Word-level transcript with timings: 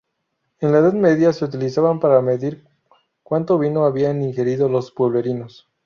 En 0.61 0.71
la 0.71 0.79
edad 0.79 0.93
media, 0.93 1.31
se 1.31 1.45
utilizaban 1.45 1.99
para 1.99 2.23
medir 2.23 2.65
cuanto 3.21 3.59
vino 3.59 3.85
habían 3.85 4.23
ingerido 4.23 4.67
los 4.67 4.91
pueblerinos. 4.91 5.67